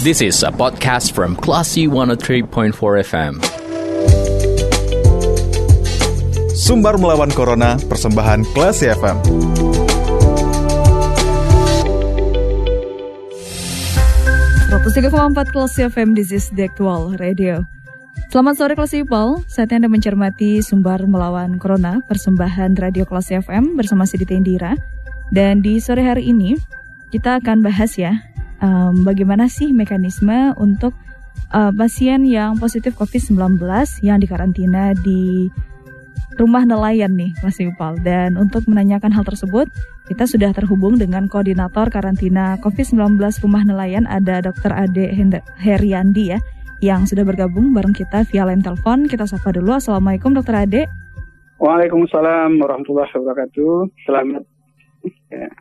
This 0.00 0.24
is 0.24 0.40
a 0.40 0.48
podcast 0.48 1.12
from 1.12 1.36
Classy 1.36 1.84
103.4 1.84 2.72
FM. 3.04 3.36
Sumbar 6.56 6.96
melawan 6.96 7.28
Corona, 7.36 7.76
persembahan 7.76 8.48
Classy 8.56 8.88
FM. 8.88 9.20
empat 14.72 15.52
Classy 15.52 15.84
FM, 15.84 16.16
this 16.16 16.32
is 16.32 16.48
the 16.56 16.64
actual 16.64 17.12
radio. 17.20 17.60
Selamat 18.32 18.56
sore 18.56 18.72
kelas 18.72 18.96
People, 18.96 19.44
saatnya 19.52 19.84
Anda 19.84 19.92
mencermati 19.92 20.64
Sumbar 20.64 21.04
Melawan 21.04 21.60
Corona, 21.60 22.00
persembahan 22.08 22.72
Radio 22.80 23.04
Kelas 23.04 23.28
FM 23.28 23.76
bersama 23.76 24.08
Sidita 24.08 24.32
Indira. 24.32 24.80
Dan 25.28 25.60
di 25.60 25.76
sore 25.76 26.08
hari 26.08 26.32
ini, 26.32 26.56
kita 27.12 27.36
akan 27.44 27.60
bahas 27.60 28.00
ya, 28.00 28.29
um, 28.60 29.02
bagaimana 29.02 29.48
sih 29.48 29.72
mekanisme 29.74 30.54
untuk 30.56 30.94
uh, 31.52 31.72
pasien 31.74 32.24
yang 32.24 32.56
positif 32.56 32.94
COVID-19 32.96 33.60
yang 34.04 34.18
dikarantina 34.20 34.94
di 34.96 35.50
rumah 36.38 36.64
nelayan 36.64 37.12
nih 37.16 37.36
Mas 37.44 37.60
People. 37.60 38.00
Dan 38.00 38.40
untuk 38.40 38.64
menanyakan 38.64 39.12
hal 39.12 39.26
tersebut, 39.26 39.68
kita 40.08 40.24
sudah 40.24 40.54
terhubung 40.56 40.96
dengan 40.96 41.28
koordinator 41.28 41.92
karantina 41.92 42.56
COVID-19 42.64 43.20
rumah 43.44 43.62
nelayan 43.66 44.08
ada 44.08 44.40
Dr. 44.40 44.72
Ade 44.72 45.12
Heriandi 45.60 46.24
ya 46.36 46.40
yang 46.80 47.04
sudah 47.04 47.28
bergabung 47.28 47.76
bareng 47.76 47.92
kita 47.92 48.24
via 48.24 48.48
line 48.48 48.64
telepon. 48.64 49.04
Kita 49.04 49.28
sapa 49.28 49.52
dulu. 49.52 49.76
Assalamualaikum 49.76 50.32
Dokter 50.32 50.64
Ade. 50.64 50.82
Waalaikumsalam 51.60 52.56
warahmatullahi 52.56 53.12
wabarakatuh. 53.12 53.92
Selamat. 54.08 54.48
Ya. 55.28 55.52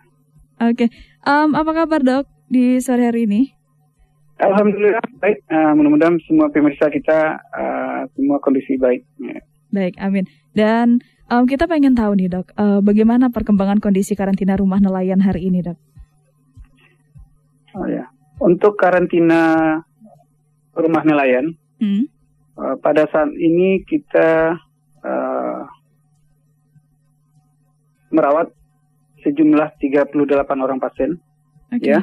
Oke, 0.60 0.88
okay. 0.88 0.90
um, 1.24 1.56
apa 1.56 1.72
kabar 1.72 2.04
dok 2.04 2.39
di 2.50 2.82
sore 2.82 3.06
hari 3.06 3.30
ini? 3.30 3.42
Alhamdulillah 4.42 5.06
baik. 5.22 5.46
Uh, 5.48 5.72
mudah-mudahan 5.78 6.18
semua 6.26 6.50
pemirsa 6.50 6.90
kita 6.90 7.38
uh, 7.54 8.02
semua 8.18 8.42
kondisi 8.42 8.76
baik. 8.76 9.06
Ya. 9.22 9.40
Baik, 9.70 9.96
amin. 10.02 10.26
Dan 10.58 10.98
um, 11.30 11.46
kita 11.46 11.70
pengen 11.70 11.94
tahu 11.94 12.18
nih 12.18 12.32
dok, 12.32 12.50
uh, 12.58 12.82
bagaimana 12.82 13.30
perkembangan 13.30 13.78
kondisi 13.78 14.18
karantina 14.18 14.58
rumah 14.58 14.82
nelayan 14.82 15.22
hari 15.22 15.46
ini 15.46 15.62
dok? 15.62 15.78
Oh 17.78 17.86
ya, 17.86 18.10
untuk 18.42 18.74
karantina 18.82 19.78
rumah 20.74 21.06
nelayan. 21.06 21.54
Hmm. 21.78 22.10
Uh, 22.58 22.76
pada 22.82 23.08
saat 23.08 23.32
ini 23.38 23.86
kita 23.86 24.58
uh, 25.06 25.62
merawat 28.10 28.52
sejumlah 29.22 29.78
38 29.80 30.16
orang 30.60 30.80
pasien, 30.82 31.20
okay. 31.72 31.96
ya, 31.96 32.00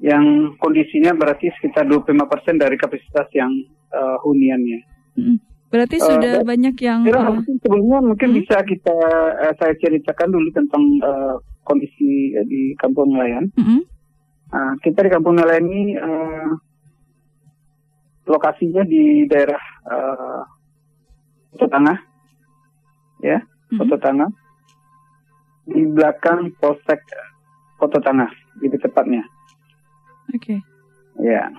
yang 0.00 0.56
kondisinya 0.56 1.12
berarti 1.12 1.52
sekitar 1.60 1.84
25 1.84 2.16
persen 2.24 2.56
dari 2.56 2.76
kapasitas 2.80 3.28
yang 3.36 3.52
uh, 3.92 4.16
huniannya. 4.24 4.80
Hmm. 5.16 5.36
Berarti 5.68 6.00
uh, 6.00 6.06
sudah 6.08 6.34
banyak 6.42 6.76
yang. 6.80 7.04
Kira, 7.04 7.20
uh, 7.20 7.40
sebelumnya 7.44 8.00
mungkin 8.00 8.32
hmm? 8.32 8.38
bisa 8.40 8.56
kita 8.64 8.96
uh, 9.44 9.54
saya 9.60 9.76
ceritakan 9.76 10.32
dulu 10.32 10.48
tentang 10.56 10.82
uh, 11.04 11.36
kondisi 11.62 12.32
uh, 12.34 12.44
di 12.48 12.72
kampung 12.80 13.12
nelayan. 13.12 13.52
Hmm. 13.60 13.84
Uh, 14.50 14.74
kita 14.82 15.06
di 15.06 15.10
kampung 15.12 15.38
nelayan 15.38 15.68
ini 15.68 15.94
uh, 15.94 16.50
lokasinya 18.30 18.82
di 18.86 19.26
daerah 19.26 19.62
uh, 19.90 20.42
Kota 21.50 21.66
Tengah, 21.66 21.98
ya, 23.26 23.38
mm-hmm. 23.42 23.98
Tengah, 23.98 24.30
di 25.66 25.82
belakang 25.90 26.54
Polsek 26.62 27.02
Kota 27.74 27.98
Tengah, 27.98 28.30
lebih 28.62 28.78
tepatnya. 28.78 29.26
Oke. 30.30 30.58
Okay. 30.58 30.58
Ya. 31.20 31.50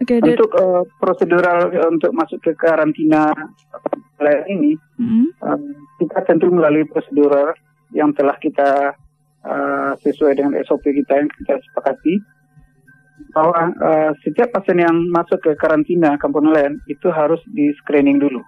Oke. 0.00 0.16
Okay, 0.16 0.32
untuk 0.32 0.52
uh, 0.56 0.82
prosedural 0.96 1.68
untuk 1.92 2.12
masuk 2.16 2.40
ke 2.40 2.56
karantina 2.56 3.28
wilayah 4.16 4.44
ini, 4.48 4.76
mm-hmm. 4.96 5.26
uh, 5.44 5.60
kita 6.00 6.24
tentu 6.24 6.48
melalui 6.48 6.88
prosedural 6.88 7.52
yang 7.92 8.12
telah 8.16 8.36
kita 8.40 8.96
uh, 9.44 9.92
sesuai 10.00 10.40
dengan 10.40 10.56
SOP 10.64 10.88
kita 10.88 11.20
yang 11.20 11.28
kita 11.28 11.60
sepakati 11.68 12.20
bahwa 13.36 13.76
uh, 13.76 14.10
setiap 14.24 14.48
pasien 14.56 14.80
yang 14.80 14.96
masuk 15.12 15.36
ke 15.44 15.52
karantina 15.60 16.16
kampung 16.16 16.48
nelayan 16.48 16.80
itu 16.88 17.12
harus 17.12 17.40
di 17.52 17.68
screening 17.84 18.16
dulu. 18.16 18.40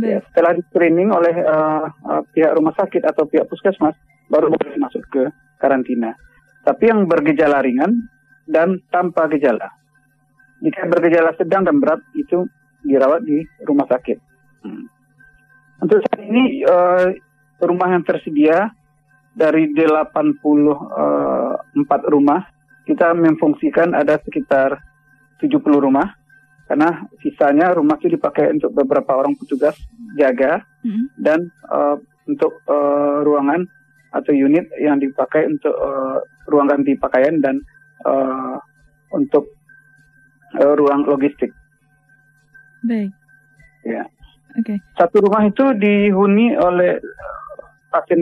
Ya, 0.00 0.24
setelah 0.30 0.56
di 0.56 0.62
screening 0.72 1.12
oleh 1.12 1.34
uh, 1.44 1.84
uh, 1.90 2.22
pihak 2.32 2.54
rumah 2.56 2.72
sakit 2.78 3.04
atau 3.04 3.28
pihak 3.28 3.44
puskesmas 3.50 3.98
baru 4.32 4.48
boleh 4.48 4.78
masuk 4.80 5.04
ke 5.12 5.22
karantina. 5.60 6.16
Tapi 6.62 6.84
yang 6.86 7.10
bergejala 7.10 7.62
ringan 7.62 8.06
dan 8.46 8.78
tanpa 8.90 9.26
gejala. 9.30 9.70
Jika 10.62 10.86
bergejala 10.86 11.34
sedang 11.34 11.66
dan 11.66 11.82
berat 11.82 11.98
itu 12.14 12.46
dirawat 12.86 13.26
di 13.26 13.42
rumah 13.66 13.86
sakit. 13.90 14.18
Hmm. 14.62 14.86
Untuk 15.82 15.98
saat 16.06 16.22
ini 16.22 16.62
uh, 16.62 17.10
rumah 17.66 17.90
yang 17.90 18.06
tersedia 18.06 18.70
dari 19.34 19.74
84 19.74 20.38
uh, 20.38 21.58
rumah 22.06 22.46
kita 22.86 23.14
memfungsikan 23.14 23.94
ada 23.94 24.18
sekitar 24.22 24.78
70 25.42 25.58
rumah 25.78 26.14
karena 26.66 27.04
sisanya 27.22 27.74
rumah 27.74 27.98
itu 27.98 28.14
dipakai 28.14 28.54
untuk 28.54 28.72
beberapa 28.72 29.18
orang 29.18 29.34
petugas 29.36 29.76
jaga 30.16 30.62
mm-hmm. 30.86 31.06
dan 31.18 31.50
uh, 31.68 31.98
untuk 32.24 32.62
uh, 32.70 33.20
ruangan 33.26 33.66
atau 34.12 34.32
unit 34.32 34.68
yang 34.76 35.00
dipakai 35.00 35.48
untuk 35.48 35.72
uh, 35.72 36.20
ruang 36.48 36.68
ganti 36.68 36.92
pakaian 37.00 37.40
dan 37.40 37.64
uh, 38.04 38.60
untuk 39.16 39.48
uh, 40.60 40.72
ruang 40.76 41.08
logistik. 41.08 41.52
Baik. 42.84 43.10
Ya. 43.88 44.04
Oke. 44.52 44.76
Okay. 44.76 44.78
Satu 45.00 45.24
rumah 45.24 45.48
itu 45.48 45.64
dihuni 45.80 46.52
oleh 46.60 47.00
pasien 47.88 48.20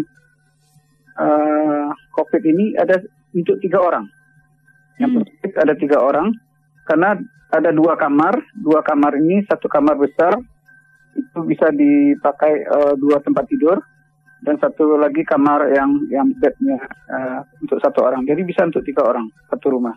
uh, 1.19 1.91
COVID 2.15 2.43
ini 2.47 2.79
ada 2.79 3.03
untuk 3.35 3.59
tiga 3.59 3.83
orang. 3.83 4.07
Yang 5.03 5.11
hmm. 5.11 5.19
positif 5.19 5.53
ada 5.59 5.75
tiga 5.75 5.99
orang 5.99 6.29
karena 6.87 7.19
ada 7.51 7.71
dua 7.75 7.99
kamar, 7.99 8.39
dua 8.55 8.81
kamar 8.87 9.19
ini 9.19 9.43
satu 9.51 9.67
kamar 9.67 9.99
besar 9.99 10.39
itu 11.19 11.39
bisa 11.43 11.67
dipakai 11.75 12.63
uh, 12.71 12.95
dua 12.95 13.19
tempat 13.19 13.51
tidur 13.51 13.83
dan 14.41 14.57
satu 14.57 14.97
lagi 14.97 15.21
kamar 15.25 15.69
yang 15.73 16.01
yang 16.09 16.29
bednya 16.41 16.81
uh, 17.13 17.41
untuk 17.61 17.77
satu 17.81 18.09
orang. 18.09 18.25
Jadi 18.25 18.41
bisa 18.45 18.65
untuk 18.65 18.85
tiga 18.85 19.05
orang 19.05 19.29
satu 19.53 19.67
rumah. 19.69 19.93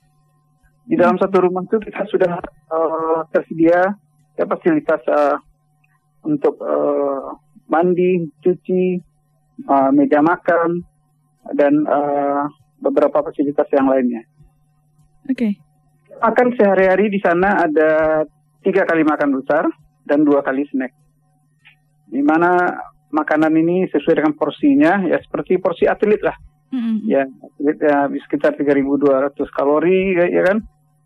Di 0.84 1.00
dalam 1.00 1.16
satu 1.16 1.40
rumah 1.40 1.64
itu 1.64 1.80
kita 1.80 2.04
sudah 2.12 2.34
uh, 2.68 3.24
tersedia 3.32 3.96
ya 4.36 4.44
fasilitas 4.44 5.00
uh, 5.08 5.40
untuk 6.28 6.59
uh, 6.59 7.40
mandi, 7.72 8.28
cuci, 8.44 9.00
uh, 9.64 9.90
meja 9.96 10.20
makan 10.20 10.84
dan 11.56 11.74
uh, 11.88 12.44
beberapa 12.84 13.24
fasilitas 13.24 13.68
yang 13.72 13.88
lainnya. 13.88 14.28
Oke. 15.28 15.36
Okay. 15.40 15.53
Makan 16.20 16.56
sehari-hari 16.56 17.12
di 17.12 17.20
sana 17.20 17.64
ada 17.64 18.24
tiga 18.64 18.84
kali 18.88 19.03
makan 19.08 19.40
besar 19.40 19.68
dan 20.03 20.24
dua 20.28 20.44
kali 20.44 20.68
snack. 20.68 20.92
Di 22.12 22.20
mana 22.20 22.76
makanan 23.13 23.53
ini 23.53 23.85
sesuai 23.94 24.19
dengan 24.19 24.34
porsinya, 24.34 25.06
ya 25.06 25.22
seperti 25.22 25.62
porsi 25.62 25.85
atlet 25.85 26.19
lah. 26.25 26.34
Mm-hmm. 26.74 26.97
Ya, 27.06 27.24
atlet 27.29 27.78
ya 27.78 27.97
sekitar 28.25 28.57
3.200 28.57 29.38
kalori, 29.53 30.18
ya, 30.18 30.25
ya 30.25 30.41
kan. 30.41 30.57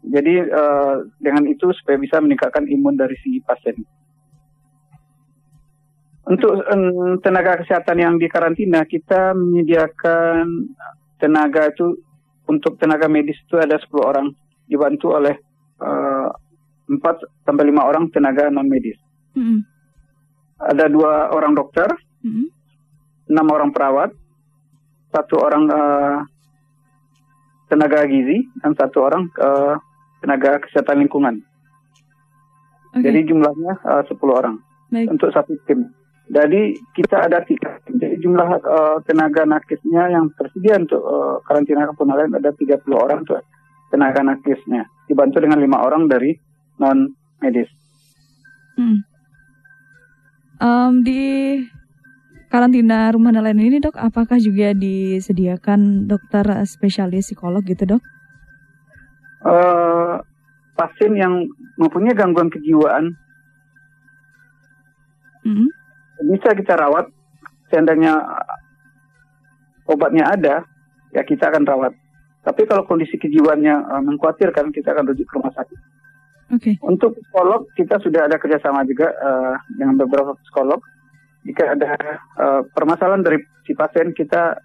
Jadi 0.08 0.34
uh, 0.48 1.04
dengan 1.20 1.44
itu 1.52 1.68
supaya 1.76 2.00
bisa 2.00 2.24
meningkatkan 2.24 2.64
imun 2.64 2.96
dari 2.96 3.20
si 3.20 3.44
pasien. 3.44 3.76
Untuk 6.28 6.60
um, 6.60 7.20
tenaga 7.20 7.60
kesehatan 7.60 8.00
yang 8.00 8.16
di 8.16 8.32
karantina, 8.32 8.88
kita 8.88 9.36
menyediakan 9.36 10.72
tenaga 11.20 11.72
itu 11.72 12.00
untuk 12.48 12.80
tenaga 12.80 13.12
medis 13.12 13.36
itu 13.44 13.60
ada 13.60 13.76
10 13.76 13.92
orang 14.00 14.28
dibantu 14.68 15.16
oleh 15.16 15.36
uh, 15.84 16.32
4 16.88 17.04
sampai 17.44 17.64
5 17.68 17.80
orang 17.84 18.08
tenaga 18.12 18.48
non 18.48 18.68
medis. 18.72 18.96
Mm 19.36 19.44
-hmm. 19.44 19.60
Ada 20.58 20.90
dua 20.90 21.30
orang 21.34 21.54
dokter, 21.54 21.88
mm 22.26 22.32
-hmm. 22.34 22.48
6 23.28 23.56
orang 23.56 23.70
perawat, 23.76 24.10
satu 25.12 25.36
orang 25.40 25.64
uh, 25.68 26.18
tenaga 27.68 28.08
gizi 28.08 28.48
dan 28.64 28.72
satu 28.76 29.04
orang 29.04 29.28
uh, 29.40 29.76
tenaga 30.24 30.64
kesehatan 30.64 31.04
lingkungan. 31.04 31.44
Okay. 32.96 33.04
Jadi 33.12 33.20
jumlahnya 33.30 33.74
uh, 33.84 34.04
10 34.08 34.16
orang 34.32 34.56
Baik. 34.90 35.08
untuk 35.12 35.30
satu 35.36 35.54
tim. 35.68 35.92
Jadi 36.28 36.76
kita 36.92 37.24
ada 37.24 37.40
tiga. 37.44 37.80
Jadi 37.88 38.20
jumlah 38.20 38.50
uh, 38.60 38.98
tenaga 39.08 39.48
nakesnya 39.48 40.12
yang 40.12 40.28
tersedia 40.36 40.76
untuk 40.76 41.00
uh, 41.00 41.40
karantina 41.48 41.88
kepunalan 41.88 42.36
ada 42.36 42.52
30 42.52 42.84
orang 42.92 43.24
tuh 43.24 43.40
tenaga 43.88 44.24
nakesnya. 44.24 44.88
Dibantu 45.08 45.40
dengan 45.40 45.64
lima 45.64 45.80
orang 45.84 46.12
dari 46.12 46.36
non 46.84 47.08
medis. 47.40 47.72
Hmm. 48.76 49.08
Um, 50.58 51.06
di 51.06 51.62
karantina 52.50 53.14
rumah 53.14 53.30
nelayan 53.30 53.62
ini 53.62 53.78
dok, 53.78 53.94
apakah 54.00 54.42
juga 54.42 54.74
disediakan 54.74 56.10
dokter 56.10 56.46
spesialis 56.66 57.30
psikolog 57.30 57.62
gitu 57.62 57.98
dok? 57.98 58.04
uh, 59.44 60.16
pasien 60.74 61.14
yang 61.14 61.34
mempunyai 61.78 62.16
gangguan 62.18 62.50
kejiwaan 62.50 63.14
mm-hmm. 65.46 65.70
bisa 66.34 66.50
kita 66.58 66.74
rawat. 66.78 67.10
Seandainya 67.68 68.16
obatnya 69.84 70.32
ada, 70.32 70.64
ya 71.12 71.22
kita 71.28 71.52
akan 71.52 71.68
rawat. 71.68 71.94
Tapi 72.48 72.64
kalau 72.64 72.88
kondisi 72.88 73.20
kejiwaannya 73.20 73.76
uh, 73.92 74.04
mengkhawatirkan, 74.08 74.72
kita 74.72 74.96
akan 74.96 75.12
rujuk 75.12 75.28
ke 75.28 75.36
rumah 75.36 75.52
sakit. 75.52 75.76
Okay. 76.48 76.80
Untuk 76.80 77.20
psikolog 77.20 77.68
kita 77.76 78.00
sudah 78.00 78.32
ada 78.32 78.40
kerjasama 78.40 78.88
juga 78.88 79.12
uh, 79.12 79.56
dengan 79.76 80.00
beberapa 80.00 80.32
psikolog. 80.48 80.80
Jika 81.44 81.76
ada 81.76 81.90
uh, 82.40 82.62
permasalahan 82.72 83.24
dari 83.24 83.40
si 83.68 83.76
pasien, 83.76 84.16
kita 84.16 84.60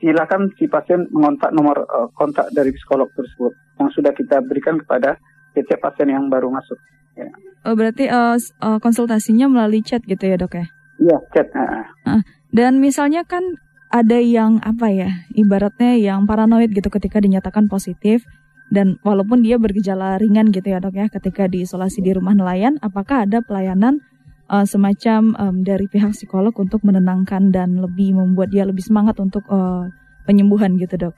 silakan 0.00 0.52
si 0.56 0.64
pasien 0.64 1.04
mengontak 1.12 1.52
nomor 1.52 1.84
uh, 1.84 2.08
kontak 2.16 2.48
dari 2.56 2.72
psikolog 2.72 3.08
tersebut 3.12 3.52
yang 3.76 3.88
sudah 3.92 4.12
kita 4.16 4.40
berikan 4.44 4.80
kepada 4.80 5.20
setiap 5.52 5.92
pasien 5.92 6.08
yang 6.08 6.28
baru 6.32 6.48
masuk. 6.48 6.76
Ya. 7.16 7.28
Oh 7.68 7.76
berarti 7.76 8.08
uh, 8.08 8.40
uh, 8.64 8.78
konsultasinya 8.80 9.48
melalui 9.52 9.84
chat 9.84 10.00
gitu 10.08 10.24
ya 10.24 10.40
dok 10.40 10.56
ya? 10.56 10.66
Iya 10.96 11.16
chat. 11.36 11.46
Uh. 11.52 11.84
Uh, 12.08 12.22
dan 12.52 12.80
misalnya 12.80 13.28
kan 13.28 13.44
ada 13.90 14.22
yang 14.22 14.62
apa 14.62 14.88
ya, 14.88 15.10
ibaratnya 15.34 15.98
yang 15.98 16.24
paranoid 16.24 16.70
gitu 16.72 16.88
ketika 16.88 17.18
dinyatakan 17.18 17.66
positif 17.66 18.24
dan 18.70 19.02
walaupun 19.02 19.42
dia 19.42 19.58
bergejala 19.58 20.16
ringan 20.22 20.54
gitu 20.54 20.70
ya 20.70 20.78
dok 20.78 20.94
ya, 20.94 21.06
ketika 21.10 21.50
diisolasi 21.50 22.06
di 22.06 22.14
rumah 22.14 22.38
nelayan, 22.38 22.78
apakah 22.78 23.26
ada 23.26 23.42
pelayanan 23.42 23.98
uh, 24.46 24.62
semacam 24.62 25.34
um, 25.34 25.56
dari 25.66 25.90
pihak 25.90 26.14
psikolog 26.14 26.54
untuk 26.54 26.86
menenangkan 26.86 27.50
dan 27.50 27.82
lebih 27.82 28.14
membuat 28.14 28.54
dia 28.54 28.62
lebih 28.62 28.86
semangat 28.86 29.18
untuk 29.18 29.42
uh, 29.50 29.90
penyembuhan 30.22 30.78
gitu 30.78 31.10
dok. 31.10 31.14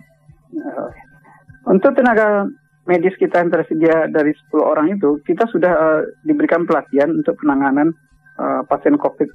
Untuk 1.68 1.92
tenaga 1.94 2.48
medis 2.88 3.14
kita 3.20 3.44
yang 3.44 3.52
tersedia 3.52 4.10
dari 4.10 4.34
10 4.50 4.58
orang 4.58 4.86
itu, 4.96 5.20
kita 5.22 5.44
sudah 5.52 5.72
uh, 5.76 6.00
diberikan 6.24 6.64
pelatihan 6.64 7.12
untuk 7.12 7.36
penanganan 7.36 7.92
uh, 8.40 8.64
pasien 8.64 8.96
COVID 8.96 9.28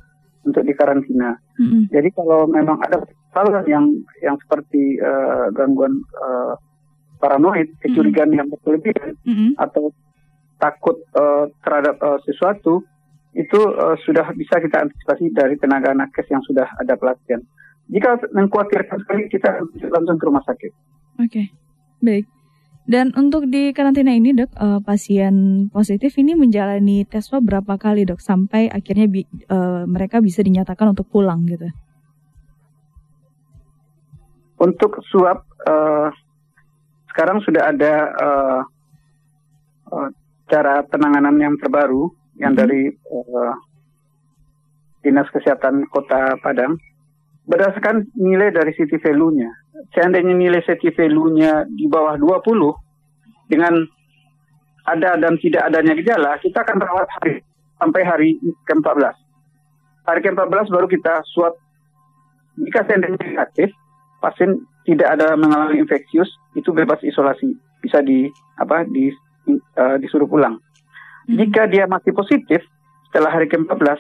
untuk 0.47 0.63
dikarantina. 0.65 1.37
Mm-hmm. 1.59 1.93
Jadi 1.93 2.09
kalau 2.17 2.49
memang 2.49 2.79
ada 2.81 3.03
hal 3.35 3.47
yang 3.69 3.85
yang 4.23 4.35
seperti 4.41 4.97
uh, 4.99 5.51
gangguan 5.53 6.01
uh, 6.17 6.55
paranoid, 7.17 7.73
kecurigaan 7.81 8.31
mm-hmm. 8.33 8.39
yang 8.39 8.47
berlebihan 8.61 9.13
mm-hmm. 9.25 9.51
atau 9.57 9.91
takut 10.57 10.97
uh, 11.13 11.49
terhadap 11.61 11.97
uh, 12.01 12.17
sesuatu, 12.25 12.81
itu 13.37 13.59
uh, 13.61 13.93
sudah 14.01 14.33
bisa 14.33 14.57
kita 14.57 14.89
antisipasi 14.89 15.29
dari 15.33 15.53
tenaga 15.61 15.93
nakes 15.93 16.25
yang 16.29 16.41
sudah 16.45 16.65
ada 16.81 16.97
pelatihan. 16.97 17.41
Jika 17.87 18.19
mengkhawatirkan 18.33 18.97
sekali, 19.05 19.29
kita 19.29 19.63
langsung 19.93 20.17
ke 20.19 20.25
rumah 20.25 20.43
sakit. 20.43 20.71
Oke, 21.21 21.29
okay. 21.29 21.45
baik. 22.03 22.25
Dan 22.87 23.11
untuk 23.19 23.51
di 23.51 23.75
karantina 23.75 24.15
ini 24.15 24.31
dok, 24.31 24.55
uh, 24.55 24.79
pasien 24.79 25.67
positif 25.67 26.15
ini 26.23 26.39
menjalani 26.39 27.03
tes 27.03 27.27
swab 27.27 27.43
berapa 27.43 27.75
kali 27.75 28.07
dok 28.07 28.23
sampai 28.23 28.71
akhirnya 28.71 29.11
bi 29.11 29.27
uh, 29.51 29.83
mereka 29.83 30.23
bisa 30.23 30.39
dinyatakan 30.39 30.95
untuk 30.95 31.03
pulang 31.11 31.43
gitu? 31.51 31.67
Untuk 34.63 35.03
swab 35.03 35.43
uh, 35.67 36.15
sekarang 37.17 37.41
sudah 37.41 37.73
ada 37.73 37.93
uh, 38.13 38.61
uh, 39.89 40.09
cara 40.45 40.85
penanganan 40.85 41.33
yang 41.41 41.57
terbaru 41.57 42.13
yang 42.37 42.53
hmm. 42.53 42.61
dari 42.61 42.93
uh, 42.93 43.57
Dinas 45.01 45.25
Kesehatan 45.33 45.89
Kota 45.89 46.37
Padang 46.45 46.77
berdasarkan 47.49 48.05
nilai 48.13 48.53
dari 48.53 48.69
city 48.77 49.01
value-nya. 49.01 49.49
Seandainya 49.97 50.37
nilai 50.37 50.61
city 50.61 50.93
value-nya 50.93 51.65
di 51.65 51.89
bawah 51.89 52.21
20 52.21 53.49
dengan 53.49 53.73
ada 54.85 55.17
dan 55.17 55.41
tidak 55.41 55.73
adanya 55.73 55.97
gejala, 55.97 56.37
kita 56.37 56.61
akan 56.61 56.77
rawat 56.77 57.09
hari 57.17 57.41
sampai 57.81 58.01
hari 58.05 58.29
ke-14. 58.69 59.15
Hari 60.05 60.19
ke-14 60.21 60.69
baru 60.69 60.85
kita 60.85 61.25
swab. 61.33 61.57
Jika 62.61 62.85
seandainya 62.85 63.17
negatif, 63.25 63.73
pasien 64.21 64.69
tidak 64.85 65.17
ada 65.17 65.33
mengalami 65.33 65.81
infeksius, 65.83 66.27
itu 66.57 66.73
bebas 66.73 66.97
isolasi, 67.05 67.53
bisa 67.85 68.01
di 68.01 68.25
apa 68.57 68.81
di 68.89 69.13
uh, 69.77 70.01
disuruh 70.01 70.25
pulang. 70.25 70.57
Jika 71.29 71.69
dia 71.69 71.85
masih 71.85 72.17
positif 72.17 72.65
setelah 73.09 73.29
hari 73.29 73.45
ke-14, 73.45 73.99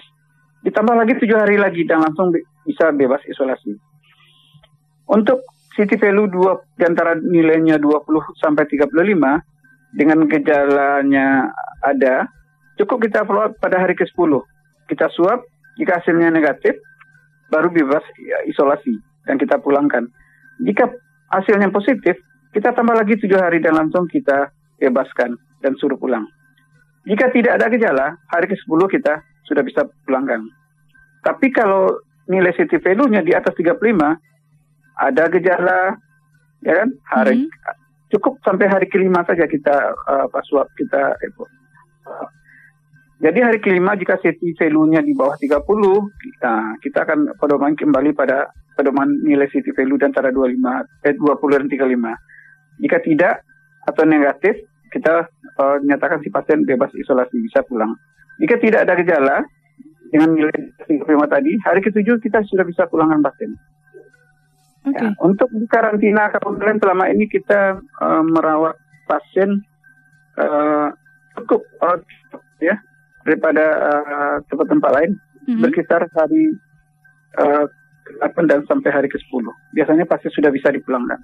ditambah 0.65 0.95
lagi 0.97 1.13
tujuh 1.21 1.37
hari 1.37 1.61
lagi 1.61 1.85
dan 1.85 2.01
langsung 2.01 2.33
bisa 2.65 2.89
bebas 2.89 3.21
isolasi. 3.29 3.77
Untuk 5.07 5.45
city 5.77 5.95
value 6.01 6.27
2 6.27 6.81
di 6.81 6.83
antara 6.83 7.13
nilainya 7.15 7.77
20 7.77 8.41
sampai 8.41 8.65
35 8.65 8.89
dengan 9.95 10.19
gejalanya 10.25 11.53
ada, 11.85 12.27
cukup 12.81 13.07
kita 13.07 13.23
follow 13.23 13.47
up 13.47 13.53
pada 13.61 13.79
hari 13.79 13.93
ke-10. 13.93 14.31
Kita 14.89 15.07
swab, 15.13 15.45
jika 15.77 16.01
hasilnya 16.01 16.33
negatif, 16.33 16.75
baru 17.53 17.71
bebas 17.71 18.03
isolasi 18.49 18.99
dan 19.29 19.39
kita 19.39 19.59
pulangkan. 19.61 20.09
Jika 20.63 20.89
hasilnya 21.31 21.71
positif, 21.71 22.17
kita 22.57 22.73
tambah 22.73 22.97
lagi 22.97 23.21
tujuh 23.21 23.37
hari 23.37 23.61
dan 23.61 23.77
langsung 23.77 24.09
kita 24.09 24.49
bebaskan 24.81 25.37
dan 25.61 25.77
suruh 25.77 25.93
pulang. 25.93 26.25
Jika 27.05 27.29
tidak 27.29 27.61
ada 27.61 27.69
gejala, 27.69 28.07
hari 28.33 28.49
ke-10 28.49 28.81
kita 28.97 29.21
sudah 29.45 29.61
bisa 29.61 29.85
pulangkan. 30.09 30.41
Tapi 31.21 31.53
kalau 31.53 31.93
nilai 32.25 32.49
city 32.57 32.81
value-nya 32.81 33.21
di 33.21 33.37
atas 33.37 33.53
35, 33.53 33.77
ada 34.97 35.23
gejala, 35.29 36.01
ya 36.65 36.73
kan? 36.81 36.89
Hari 37.13 37.45
hmm. 37.45 38.09
cukup 38.17 38.41
sampai 38.41 38.65
hari 38.65 38.89
kelima 38.89 39.21
saja 39.21 39.45
kita 39.45 39.93
uh, 39.93 40.25
pas 40.25 40.41
swab 40.49 40.65
kita 40.73 41.13
uh, 41.13 42.27
jadi 43.17 43.39
hari 43.45 43.61
kelima 43.61 43.93
jika 43.97 44.17
city 44.21 44.57
value-nya 44.57 45.01
di 45.01 45.13
bawah 45.17 45.33
30, 45.37 45.57
kita, 46.21 46.53
kita 46.81 46.99
akan 47.01 47.33
pedoman 47.37 47.73
kembali 47.73 48.13
pada 48.13 48.49
pedoman 48.77 49.09
nilai 49.25 49.49
city 49.49 49.73
value 49.73 49.97
dan 49.97 50.13
antara 50.13 50.29
25 50.29 50.53
eh 51.01 51.17
20 51.17 51.25
dan 51.57 51.65
35. 51.65 52.36
Jika 52.81 53.01
tidak 53.01 53.41
atau 53.87 54.03
negatif, 54.03 54.57
kita 54.93 55.27
uh, 55.59 55.77
nyatakan 55.83 56.21
si 56.23 56.29
pasien 56.29 56.63
bebas 56.63 56.91
isolasi 56.95 57.37
bisa 57.43 57.63
pulang. 57.65 57.95
Jika 58.37 58.61
tidak 58.61 58.85
ada 58.85 58.93
gejala 58.99 59.37
dengan 60.13 60.35
nilai 60.37 60.55
35 60.87 61.03
tadi, 61.27 61.51
hari 61.65 61.79
ketujuh 61.83 62.15
kita 62.23 62.45
sudah 62.47 62.63
bisa 62.63 62.87
pulangkan 62.87 63.23
pasien. 63.25 63.57
Okay. 64.87 65.03
Ya, 65.03 65.11
untuk 65.19 65.51
karantina 65.67 66.31
kabupaten 66.31 66.79
selama 66.79 67.11
ini 67.11 67.27
kita 67.27 67.75
uh, 67.99 68.23
merawat 68.23 68.79
pasien 69.03 69.59
uh, 70.39 70.95
cukup 71.35 71.67
uh, 71.83 71.99
ya 72.63 72.79
daripada 73.27 73.65
uh, 73.83 74.35
tempat 74.47 74.67
tempat 74.71 74.91
lain 74.95 75.11
mm-hmm. 75.43 75.59
berkisar 75.59 76.07
hari 76.07 76.55
uh, 77.35 77.67
dan 78.47 78.63
sampai 78.63 78.89
hari 78.95 79.11
ke 79.11 79.19
10 79.19 79.43
biasanya 79.75 80.07
pasien 80.07 80.31
sudah 80.31 80.47
bisa 80.47 80.71
dipulangkan 80.71 81.19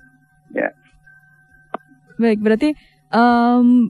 ya 0.52 0.68
baik 2.20 2.40
berarti 2.42 2.76
um, 3.14 3.90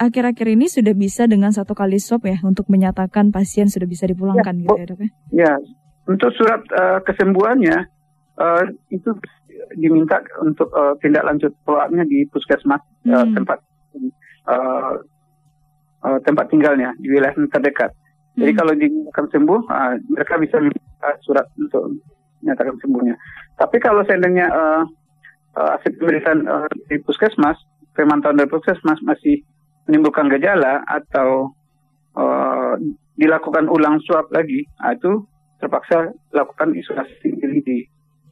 akhir-akhir 0.00 0.46
ini 0.56 0.66
sudah 0.66 0.96
bisa 0.96 1.28
dengan 1.28 1.52
satu 1.52 1.76
kali 1.76 2.00
swab 2.00 2.24
ya 2.24 2.40
untuk 2.40 2.66
menyatakan 2.72 3.28
pasien 3.28 3.68
sudah 3.68 3.84
bisa 3.84 4.08
dipulangkan 4.08 4.56
ya, 4.56 4.62
gitu 4.64 4.76
ya 4.80 4.86
dok 4.88 4.98
ya? 5.00 5.10
Ya, 5.30 5.52
untuk 6.08 6.32
surat 6.34 6.64
uh, 6.72 7.04
kesembuhannya 7.04 7.84
uh, 8.40 8.64
itu 8.88 9.12
diminta 9.76 10.24
untuk 10.40 10.72
uh, 10.72 10.96
tindak 11.04 11.22
lanjut 11.28 11.52
follow 11.68 11.84
di 12.08 12.24
puskesmas 12.32 12.80
hmm. 13.04 13.12
uh, 13.12 13.26
tempat 13.36 13.58
uh, 14.48 14.94
uh, 16.00 16.18
tempat 16.24 16.48
tinggalnya 16.48 16.96
di 16.96 17.12
wilayah 17.12 17.36
terdekat. 17.52 17.92
Hmm. 18.34 18.46
Jadi 18.46 18.52
kalau 18.56 18.72
dinyatakan 18.72 19.26
sembuh, 19.30 19.60
uh, 19.68 19.94
mereka 20.08 20.40
bisa 20.40 20.56
minta 20.64 21.10
surat 21.20 21.44
untuk 21.60 22.00
menyatakan 22.40 22.74
sembuhnya. 22.80 23.14
Tapi 23.60 23.76
kalau 23.82 24.00
seandainya 24.08 24.48
uh, 24.48 24.82
uh, 25.56 25.78
hasil 25.78 25.96
pemeriksaan 25.98 26.46
uh, 26.46 26.70
di 26.86 26.98
puskesmas 27.02 27.56
pemantauan 27.94 28.38
dari 28.38 28.50
puskesmas 28.50 28.98
masih 29.02 29.42
menimbulkan 29.84 30.30
gejala 30.30 30.82
atau 30.86 31.52
uh, 32.14 32.74
dilakukan 33.18 33.68
ulang 33.68 34.00
swab 34.06 34.30
lagi, 34.32 34.64
nah 34.80 34.96
itu 34.96 35.26
terpaksa 35.60 36.14
lakukan 36.32 36.72
isolasi 36.72 37.36
diri 37.36 37.60
di 37.60 37.78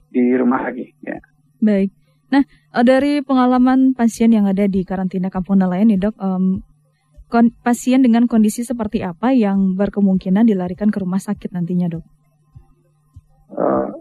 di 0.09 0.25
rumah 0.39 0.65
lagi. 0.65 0.89
Ya. 1.05 1.21
Baik. 1.61 1.93
Nah, 2.33 2.45
eh, 2.45 2.85
dari 2.85 3.21
pengalaman 3.21 3.93
pasien 3.93 4.33
yang 4.33 4.49
ada 4.49 4.65
di 4.65 4.85
karantina 4.85 5.29
kampung 5.29 5.61
nelayan 5.61 5.93
nih 5.93 6.01
dok, 6.01 6.17
um, 6.21 6.65
kon 7.29 7.53
pasien 7.61 8.01
dengan 8.01 8.25
kondisi 8.25 8.65
seperti 8.65 9.05
apa 9.05 9.37
yang 9.37 9.77
berkemungkinan 9.77 10.49
dilarikan 10.49 10.89
ke 10.89 10.99
rumah 11.01 11.21
sakit 11.21 11.53
nantinya 11.53 11.93
dok? 11.93 12.05
Uh, 13.53 13.93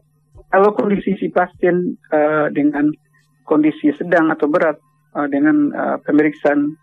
kalau 0.48 0.72
kondisi 0.76 1.16
si 1.20 1.28
pasien 1.32 2.00
uh, 2.12 2.48
dengan 2.52 2.88
kondisi 3.48 3.96
sedang 3.96 4.28
atau 4.30 4.52
berat, 4.52 4.76
uh, 5.16 5.28
dengan 5.32 5.72
uh, 5.72 5.98
pemeriksaan 6.04 6.76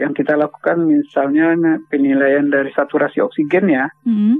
yang 0.00 0.16
kita 0.16 0.38
lakukan 0.38 0.88
misalnya 0.88 1.52
penilaian 1.92 2.48
dari 2.48 2.72
saturasi 2.72 3.20
oksigen 3.20 3.68
ya 3.68 3.84
mm-hmm. 4.08 4.36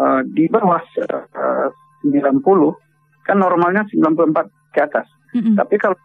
uh, 0.00 0.20
di 0.24 0.48
bawah 0.48 0.80
uh, 0.80 1.68
90 2.00 2.40
kan 3.24 3.36
normalnya 3.40 3.84
94 3.88 4.72
ke 4.72 4.80
atas. 4.80 5.08
Mm-hmm. 5.36 5.56
Tapi 5.60 5.74
kalau 5.80 5.96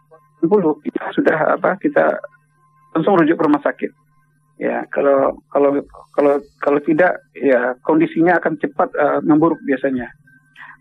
90 0.44 0.84
kita 0.84 1.02
sudah 1.16 1.38
apa 1.60 1.76
kita 1.80 2.16
langsung 2.96 3.16
rujuk 3.20 3.36
ke 3.36 3.44
rumah 3.44 3.62
sakit. 3.64 3.92
Ya, 4.60 4.84
kalau 4.92 5.40
kalau 5.48 5.80
kalau 6.12 6.36
kalau 6.60 6.80
tidak 6.84 7.16
ya 7.32 7.72
kondisinya 7.80 8.36
akan 8.36 8.60
cepat 8.60 8.92
uh, 8.96 9.20
memburuk 9.24 9.56
biasanya. 9.64 10.12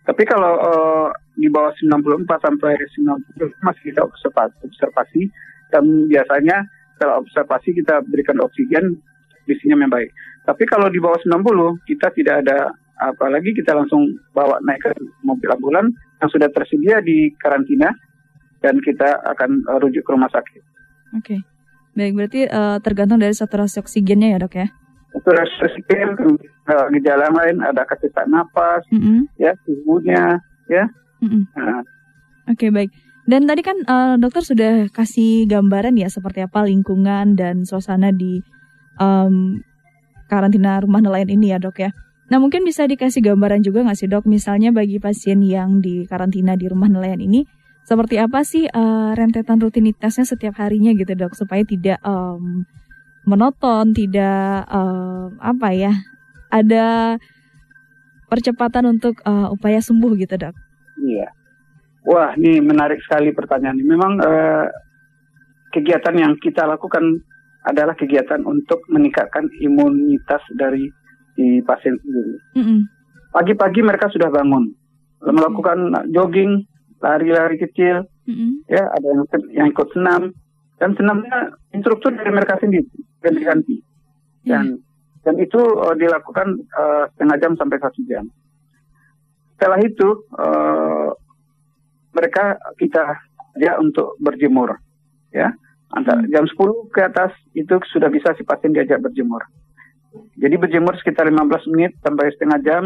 Tapi 0.03 0.27
kalau 0.27 0.53
uh, 0.59 1.07
di 1.39 1.47
bawah 1.47 1.71
94 1.71 2.27
sampai 2.27 2.75
90 2.75 3.63
masih 3.63 3.83
kita 3.95 4.03
observasi, 4.03 4.55
observasi 4.67 5.21
dan 5.71 5.83
biasanya 6.11 6.67
setelah 6.95 7.15
observasi 7.23 7.71
kita 7.71 8.03
berikan 8.11 8.43
oksigen 8.43 8.99
kondisinya 9.47 9.81
membaik. 9.81 10.11
Tapi 10.43 10.63
kalau 10.69 10.91
di 10.93 10.99
bawah 11.01 11.17
90 11.17 11.89
kita 11.89 12.11
tidak 12.13 12.35
ada 12.45 12.69
apalagi 12.99 13.55
kita 13.55 13.71
langsung 13.71 14.03
bawa 14.35 14.59
naik 14.61 14.83
ke 14.83 14.91
mobil 15.23 15.49
ambulan 15.49 15.87
yang 16.19 16.29
sudah 16.29 16.51
tersedia 16.51 16.99
di 16.99 17.31
karantina 17.39 17.89
dan 18.59 18.75
kita 18.83 19.23
akan 19.23 19.63
uh, 19.71 19.79
rujuk 19.79 20.03
ke 20.03 20.11
rumah 20.11 20.29
sakit. 20.29 20.61
Oke. 21.15 21.23
Okay. 21.23 21.39
Baik, 21.97 22.13
berarti 22.15 22.41
uh, 22.45 22.77
tergantung 22.83 23.17
dari 23.17 23.33
saturasi 23.33 23.81
oksigennya 23.81 24.35
ya 24.35 24.37
dok 24.39 24.55
ya? 24.55 24.67
Saturasi 25.15 25.55
oksigen, 25.65 26.09
uh, 26.69 26.87
gejala 26.93 27.33
lain 27.33 27.65
ada 27.65 27.81
kesesak 27.87 28.29
napas, 28.29 28.85
mm 28.93 28.99
-hmm. 28.99 29.19
ya 29.41 29.51
suhunya, 29.65 30.37
ya. 30.69 30.85
Mm 31.19 31.43
nah. 31.55 31.83
Oke 32.49 32.65
okay, 32.65 32.69
baik. 32.73 32.91
Dan 33.29 33.45
tadi 33.45 33.61
kan 33.61 33.77
uh, 33.85 34.17
dokter 34.17 34.41
sudah 34.41 34.89
kasih 34.89 35.45
gambaran 35.45 35.93
ya 35.93 36.09
seperti 36.09 36.41
apa 36.41 36.65
lingkungan 36.65 37.37
dan 37.37 37.61
suasana 37.61 38.09
di 38.09 38.41
um, 38.97 39.61
karantina 40.25 40.81
rumah 40.81 40.97
nelayan 40.97 41.29
ini 41.29 41.53
ya 41.53 41.61
dok 41.61 41.77
ya. 41.77 41.93
Nah 42.29 42.37
mungkin 42.41 42.65
bisa 42.65 42.89
dikasih 42.89 43.21
gambaran 43.21 43.61
juga 43.65 43.85
nggak 43.85 43.97
sih 43.97 44.09
dok, 44.09 44.25
misalnya 44.25 44.73
bagi 44.73 44.97
pasien 44.97 45.41
yang 45.45 45.81
di 45.81 46.05
karantina 46.05 46.53
di 46.53 46.69
rumah 46.69 46.85
nelayan 46.89 47.21
ini, 47.21 47.45
seperti 47.85 48.21
apa 48.21 48.45
sih 48.45 48.69
uh, 48.69 49.17
rentetan 49.17 49.57
rutinitasnya 49.57 50.25
setiap 50.25 50.61
harinya 50.61 50.93
gitu 50.93 51.13
dok 51.17 51.33
supaya 51.33 51.65
tidak 51.65 51.97
um, 52.05 52.65
monoton, 53.25 53.97
tidak 53.97 54.65
um, 54.69 55.37
apa 55.41 55.69
ya, 55.73 55.93
ada 56.53 57.17
percepatan 58.29 58.89
untuk 58.93 59.17
uh, 59.25 59.49
upaya 59.49 59.81
sembuh 59.81 60.13
gitu 60.17 60.37
dok. 60.37 60.68
Iya. 60.99 61.27
Wah, 62.07 62.33
ini 62.39 62.63
menarik 62.63 62.99
sekali 63.03 63.35
pertanyaan 63.35 63.79
ini. 63.79 63.87
Memang 63.87 64.13
uh, 64.23 64.65
kegiatan 65.75 66.15
yang 66.15 66.33
kita 66.39 66.65
lakukan 66.65 67.03
adalah 67.67 67.93
kegiatan 67.93 68.39
untuk 68.47 68.83
meningkatkan 68.87 69.51
imunitas 69.59 70.41
dari 70.55 70.87
si 71.35 71.59
pasien 71.67 71.99
sendiri. 71.99 72.39
Pagi-pagi 73.29 73.85
mereka 73.85 74.09
sudah 74.09 74.31
bangun, 74.31 74.73
melakukan 75.21 76.07
jogging, 76.09 76.65
lari-lari 77.03 77.59
kecil, 77.61 78.07
mm-hmm. 78.25 78.51
ya 78.67 78.83
ada 78.89 79.07
yang 79.07 79.23
yang 79.53 79.67
ikut 79.69 79.87
senam 79.93 80.33
dan 80.79 80.95
senamnya 80.95 81.53
instruktur 81.75 82.15
dari 82.15 82.31
mereka 82.31 82.55
sendiri 82.57 82.87
ganti-ganti 83.19 83.83
yeah. 84.47 84.63
dan 84.63 84.65
dan 85.27 85.35
itu 85.35 85.59
uh, 85.59 85.95
dilakukan 85.99 86.63
uh, 86.79 87.03
setengah 87.13 87.37
jam 87.43 87.53
sampai 87.59 87.77
satu 87.83 87.99
jam. 88.07 88.23
Setelah 89.59 89.79
itu 89.83 90.07
uh, 90.39 91.11
mereka 92.15 92.55
kita 92.79 93.19
ya 93.59 93.75
untuk 93.75 94.15
berjemur 94.23 94.79
ya 95.35 95.51
antara 95.91 96.23
mm. 96.23 96.31
jam 96.31 96.47
10 96.47 96.95
ke 96.95 97.01
atas 97.03 97.35
itu 97.51 97.75
sudah 97.91 98.07
bisa 98.07 98.31
si 98.39 98.47
pasien 98.47 98.71
diajak 98.71 99.03
berjemur. 99.03 99.43
Jadi 100.39 100.55
berjemur 100.55 100.95
sekitar 100.95 101.27
15 101.27 101.75
menit 101.75 101.99
sampai 101.99 102.31
setengah 102.31 102.59
jam 102.63 102.83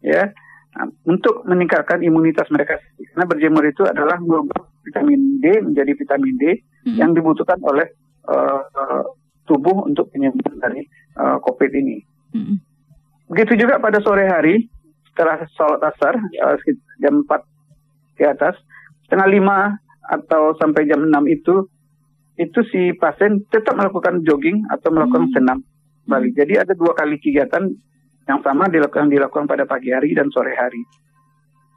ya 0.00 0.30
Nah, 0.74 0.90
untuk 1.06 1.46
meningkatkan 1.46 2.02
imunitas 2.02 2.50
mereka 2.50 2.82
karena 2.98 3.24
berjemur 3.30 3.62
itu 3.62 3.86
adalah 3.86 4.18
mengubah 4.18 4.66
vitamin 4.82 5.38
D 5.38 5.62
menjadi 5.62 5.94
vitamin 5.94 6.34
D 6.34 6.44
hmm. 6.90 6.98
yang 6.98 7.14
dibutuhkan 7.14 7.62
oleh 7.62 7.94
uh, 8.26 9.06
tubuh 9.46 9.86
untuk 9.86 10.10
penyembuhan 10.10 10.58
dari 10.58 10.82
uh, 11.14 11.38
COVID 11.38 11.70
ini. 11.78 12.02
Hmm. 12.34 12.58
Begitu 13.30 13.54
juga 13.54 13.78
pada 13.78 14.02
sore 14.02 14.26
hari 14.26 14.66
setelah 15.14 15.38
sholat 15.54 15.80
asar 15.94 16.18
uh, 16.18 16.58
jam 16.98 17.22
4 17.22 18.18
ke 18.18 18.26
atas 18.26 18.58
setengah 19.06 19.30
lima 19.30 19.78
atau 20.10 20.58
sampai 20.58 20.90
jam 20.90 21.06
6 21.06 21.14
itu 21.30 21.70
itu 22.34 22.60
si 22.66 22.90
pasien 22.98 23.46
tetap 23.46 23.78
melakukan 23.78 24.26
jogging 24.26 24.66
atau 24.66 24.90
melakukan 24.90 25.30
hmm. 25.30 25.34
senam 25.38 25.58
kembali. 26.04 26.28
Jadi 26.34 26.54
ada 26.58 26.72
dua 26.74 26.90
kali 26.92 27.22
kegiatan 27.22 27.62
yang 28.26 28.40
sama 28.42 28.66
dilakukan 28.66 29.06
dilakukan 29.06 29.46
pada 29.46 29.64
pagi 29.70 29.94
hari 29.94 30.18
dan 30.18 30.28
sore 30.34 30.50
hari. 30.58 30.82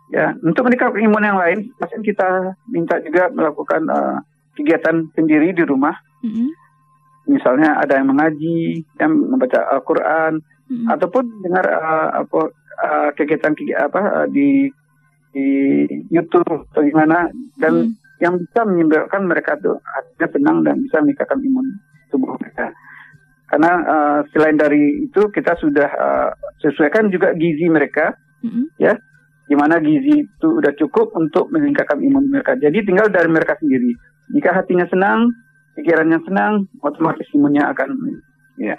Ya, 0.07 0.31
untuk 0.39 0.63
meningkatkan 0.65 1.03
imun 1.03 1.19
yang 1.19 1.35
lain, 1.35 1.67
pasien 1.75 1.99
kita 1.99 2.55
minta 2.71 2.95
juga 3.03 3.27
melakukan 3.27 3.85
uh, 3.91 4.17
kegiatan 4.55 5.11
sendiri 5.11 5.51
di 5.51 5.67
rumah. 5.67 5.93
Mm-hmm. 6.23 6.49
Misalnya 7.27 7.75
ada 7.75 7.99
yang 7.99 8.07
mengaji, 8.15 8.87
yang 9.03 9.11
membaca 9.11 9.67
Al-Quran, 9.67 10.39
mm-hmm. 10.39 10.87
ataupun 10.95 11.23
dengar 11.43 11.65
uh, 11.67 12.23
apa 12.23 12.55
uh, 12.81 13.09
kegiatan 13.17 13.53
apa 13.77 14.01
uh, 14.23 14.27
di 14.29 14.69
di 15.37 15.47
YouTube 16.09 16.65
atau 16.73 16.81
gimana 16.81 17.29
dan 17.61 17.73
mm-hmm. 17.93 18.21
yang 18.23 18.33
bisa 18.41 18.61
menyebabkan 18.65 19.21
mereka 19.29 19.53
tuh 19.61 19.77
hatinya 19.83 20.27
tenang 20.33 20.57
dan 20.65 20.75
bisa 20.81 20.97
meningkatkan 21.03 21.39
imun 21.43 21.67
tubuh 22.09 22.33
mereka. 22.39 22.73
Karena 23.47 23.71
uh, 23.85 24.19
selain 24.35 24.59
dari 24.59 25.07
itu 25.07 25.21
kita 25.31 25.55
sudah 25.61 25.87
uh, 25.87 26.29
sesuaikan 26.59 27.07
juga 27.13 27.31
gizi 27.37 27.69
mereka, 27.71 28.17
mm-hmm. 28.43 28.65
ya, 28.81 28.97
di 29.47 29.55
mana 29.55 29.79
gizi 29.79 30.27
itu 30.27 30.47
sudah 30.59 30.73
cukup 30.75 31.15
untuk 31.15 31.47
meningkatkan 31.55 32.01
imun 32.01 32.27
mereka. 32.27 32.59
Jadi 32.59 32.83
tinggal 32.83 33.07
dari 33.07 33.31
mereka 33.31 33.55
sendiri. 33.61 33.95
Jika 34.35 34.51
hatinya 34.51 34.83
senang, 34.91 35.31
pikirannya 35.79 36.19
senang, 36.27 36.67
otomatis 36.83 37.29
imunnya 37.31 37.71
akan, 37.71 38.19
ya. 38.59 38.75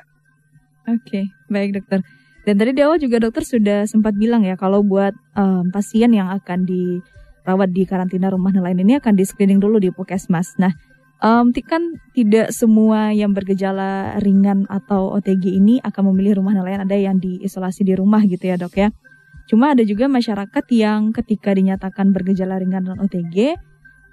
Oke, 0.84 1.00
okay, 1.00 1.24
baik 1.48 1.80
dokter. 1.80 2.04
Dan 2.48 2.56
tadi 2.56 2.72
di 2.72 2.80
awal 2.80 2.96
juga 2.96 3.20
dokter 3.20 3.44
sudah 3.44 3.84
sempat 3.84 4.16
bilang 4.16 4.40
ya 4.40 4.56
kalau 4.56 4.80
buat 4.80 5.12
um, 5.36 5.68
pasien 5.68 6.16
yang 6.16 6.32
akan 6.32 6.64
dirawat 6.64 7.68
di 7.76 7.84
karantina 7.84 8.32
rumah 8.32 8.56
nelayan 8.56 8.80
ini 8.80 8.96
akan 8.96 9.12
di 9.12 9.28
screening 9.28 9.60
dulu 9.60 9.76
di 9.76 9.92
puskesmas. 9.92 10.56
Nah, 10.56 10.72
Um, 11.18 11.50
kan 11.50 11.98
tidak 12.14 12.54
semua 12.54 13.10
yang 13.10 13.34
bergejala 13.34 14.22
ringan 14.22 14.70
atau 14.70 15.10
OTG 15.18 15.50
ini 15.50 15.82
akan 15.82 16.14
memilih 16.14 16.38
rumah 16.38 16.54
nelayan. 16.54 16.86
Ada 16.86 16.94
yang 16.94 17.18
diisolasi 17.18 17.82
di 17.82 17.98
rumah 17.98 18.22
gitu 18.22 18.46
ya 18.46 18.54
dok 18.54 18.78
ya. 18.78 18.94
Cuma 19.50 19.74
ada 19.74 19.82
juga 19.82 20.06
masyarakat 20.06 20.64
yang 20.70 21.10
ketika 21.10 21.50
dinyatakan 21.50 22.14
bergejala 22.14 22.62
ringan 22.62 22.86
dan 22.86 23.02
OTG, 23.02 23.58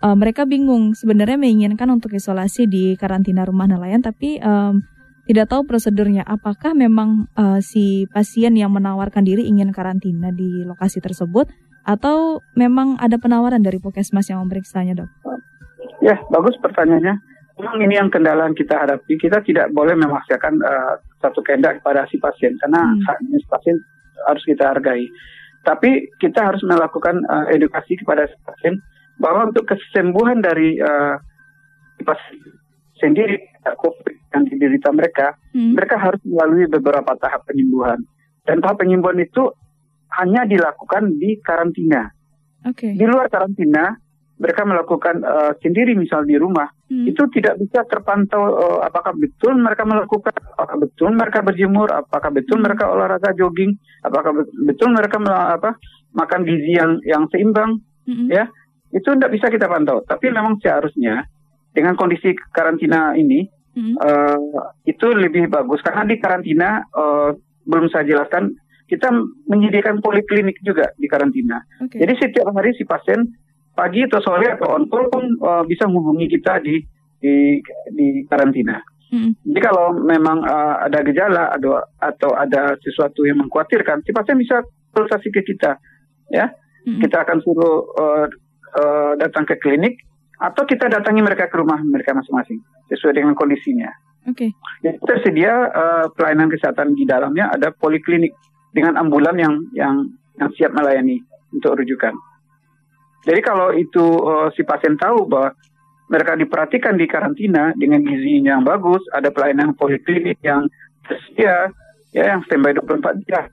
uh, 0.01 0.18
mereka 0.18 0.50
bingung 0.50 0.98
sebenarnya 0.98 1.38
menginginkan 1.38 1.94
untuk 1.94 2.10
isolasi 2.18 2.65
di 2.65 2.98
karantina 2.98 3.46
rumah 3.46 3.70
nelayan, 3.70 4.01
tapi 4.01 4.42
um, 4.42 4.82
tidak 5.25 5.50
tahu 5.50 5.65
prosedurnya. 5.65 6.22
Apakah 6.22 6.77
memang 6.77 7.25
uh, 7.34 7.58
si 7.62 8.05
pasien 8.13 8.53
yang 8.53 8.70
menawarkan 8.70 9.25
diri 9.25 9.50
ingin 9.50 9.74
karantina 9.74 10.29
di 10.29 10.62
lokasi 10.62 11.01
tersebut, 11.01 11.50
atau 11.86 12.41
memang 12.58 12.98
ada 12.98 13.22
penawaran 13.22 13.62
dari 13.62 13.77
puskesmas 13.77 14.29
yang 14.29 14.41
memeriksanya 14.46 15.05
dok? 15.05 15.10
Ya, 16.01 16.17
bagus 16.34 16.58
pertanyaannya. 16.62 17.17
Memang 17.55 17.77
ini 17.82 17.96
yang 17.96 18.10
kendala 18.12 18.46
yang 18.51 18.58
kita 18.58 18.75
hadapi. 18.77 19.15
Kita 19.15 19.39
tidak 19.41 19.72
boleh 19.72 19.96
memaksakan 19.96 20.60
uh, 20.60 20.94
satu 21.24 21.39
kehendak 21.41 21.79
kepada 21.79 22.03
si 22.12 22.20
pasien 22.20 22.53
karena 22.60 22.94
hmm. 22.94 23.38
si 23.39 23.48
pasien 23.48 23.77
harus 24.27 24.44
kita 24.44 24.75
hargai. 24.75 25.08
Tapi 25.65 26.13
kita 26.22 26.51
harus 26.53 26.62
melakukan 26.67 27.25
uh, 27.25 27.48
edukasi 27.50 27.98
kepada 27.98 28.27
si 28.27 28.38
pasien 28.44 28.77
bahwa 29.17 29.50
untuk 29.50 29.65
kesembuhan 29.65 30.44
dari 30.44 30.77
uh, 30.77 31.15
si 31.96 32.03
pasien 32.03 32.38
sendiri 33.00 33.55
COVID 33.74 34.16
yang 34.38 34.44
diderita 34.46 34.94
mereka, 34.94 35.34
hmm. 35.56 35.74
mereka 35.74 35.98
harus 35.98 36.22
melalui 36.22 36.70
beberapa 36.70 37.18
tahap 37.18 37.48
penyembuhan. 37.50 37.98
Dan 38.46 38.62
tahap 38.62 38.86
penyembuhan 38.86 39.18
itu 39.18 39.50
hanya 40.22 40.46
dilakukan 40.46 41.18
di 41.18 41.42
karantina. 41.42 42.14
Okay. 42.62 42.94
Di 42.94 43.06
luar 43.10 43.32
karantina, 43.34 43.98
mereka 44.36 44.68
melakukan 44.68 45.24
uh, 45.24 45.54
sendiri 45.64 45.96
misal 45.96 46.28
di 46.28 46.36
rumah 46.36 46.68
hmm. 46.92 47.08
itu 47.08 47.24
tidak 47.32 47.56
bisa 47.56 47.88
terpantau 47.88 48.44
uh, 48.52 48.80
apakah 48.84 49.16
betul 49.16 49.56
mereka 49.56 49.88
melakukan 49.88 50.36
apakah 50.36 50.76
betul 50.84 51.10
mereka 51.16 51.40
berjemur 51.40 51.88
apakah 51.88 52.36
betul 52.36 52.60
hmm. 52.60 52.66
mereka 52.68 52.92
olahraga 52.92 53.32
jogging 53.32 53.80
apakah 54.04 54.36
betul 54.68 54.92
mereka 54.92 55.18
apa 55.24 55.80
makan 56.12 56.42
gizi 56.44 56.76
yang 56.76 57.00
yang 57.08 57.24
seimbang 57.32 57.80
hmm. 58.04 58.28
ya 58.28 58.52
itu 58.92 59.08
tidak 59.08 59.32
bisa 59.32 59.48
kita 59.48 59.72
pantau 59.72 60.04
tapi 60.04 60.28
memang 60.28 60.60
seharusnya 60.60 61.24
dengan 61.72 61.96
kondisi 61.96 62.36
karantina 62.52 63.16
ini 63.16 63.48
hmm. 63.75 63.96
uh, 64.00 64.39
itu 64.88 65.08
lebih 65.13 65.51
bagus 65.51 65.84
karena 65.84 66.08
di 66.08 66.15
karantina 66.17 66.82
uh, 66.96 67.36
belum 67.67 67.91
saya 67.91 68.08
jelaskan 68.08 68.55
kita 68.86 69.10
menyediakan 69.50 69.98
poliklinik 70.01 70.62
juga 70.62 70.94
di 70.96 71.10
karantina. 71.10 71.58
Okay. 71.82 72.05
Jadi 72.05 72.13
setiap 72.22 72.53
hari 72.53 72.74
si 72.77 72.86
pasien 72.86 73.34
pagi 73.74 74.05
atau 74.05 74.22
sore 74.22 74.55
atau 74.55 74.77
on 74.77 74.86
call 74.88 75.10
pun 75.10 75.25
uh, 75.41 75.63
bisa 75.65 75.89
menghubungi 75.89 76.29
kita 76.32 76.62
di 76.62 76.79
di 77.17 77.60
di 77.91 78.24
karantina. 78.29 78.77
Hmm. 79.10 79.34
Jadi 79.41 79.60
kalau 79.62 79.94
memang 79.94 80.41
uh, 80.46 80.86
ada 80.86 81.01
gejala 81.05 81.53
atau 81.53 81.82
atau 81.98 82.32
ada 82.34 82.77
sesuatu 82.82 83.25
yang 83.25 83.41
mengkhawatirkan, 83.41 84.01
si 84.05 84.13
pasien 84.13 84.38
bisa 84.38 84.62
konsultasi 84.94 85.29
ke 85.34 85.41
kita, 85.46 85.77
ya. 86.29 86.50
Hmm. 86.86 87.01
Kita 87.01 87.25
akan 87.25 87.38
suruh 87.41 87.77
uh, 87.98 88.25
uh, 88.77 89.12
datang 89.17 89.50
ke 89.50 89.58
klinik 89.58 89.98
atau 90.46 90.64
kita 90.64 90.86
datangi 90.86 91.25
mereka 91.25 91.50
ke 91.50 91.56
rumah 91.58 91.82
mereka 91.82 92.14
masing-masing 92.14 92.62
sesuai 92.94 93.18
dengan 93.18 93.34
kondisinya. 93.34 93.90
Oke. 94.25 94.50
Okay. 94.82 94.98
tersedia 95.06 95.54
uh, 95.70 96.06
pelayanan 96.18 96.50
kesehatan 96.50 96.98
di 96.98 97.06
dalamnya 97.06 97.54
ada 97.54 97.70
poliklinik 97.70 98.34
dengan 98.74 98.98
ambulan 98.98 99.38
yang 99.38 99.54
yang 99.78 99.96
yang 100.42 100.50
siap 100.58 100.74
melayani 100.74 101.22
untuk 101.54 101.78
rujukan. 101.78 102.14
Jadi 103.25 103.42
kalau 103.42 103.74
itu 103.74 104.02
uh, 104.02 104.50
si 104.54 104.62
pasien 104.66 104.98
tahu 104.98 105.25
bahwa 105.25 105.54
mereka 106.06 106.38
diperhatikan 106.38 106.94
di 106.98 107.10
karantina 107.10 107.74
dengan 107.74 108.06
gizinya 108.06 108.58
yang 108.58 108.66
bagus, 108.66 109.02
ada 109.10 109.34
pelayanan 109.34 109.74
poliklinik 109.74 110.38
yang 110.46 110.70
tersedia, 111.06 111.74
ya 112.14 112.38
yang 112.38 112.46
standby 112.46 112.78
24 112.78 113.25
jam, 113.25 113.50